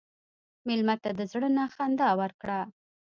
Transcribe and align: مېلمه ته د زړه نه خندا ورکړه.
مېلمه 0.67 0.95
ته 1.03 1.09
د 1.19 1.21
زړه 1.31 1.49
نه 1.57 1.65
خندا 1.73 2.09
ورکړه. 2.21 2.59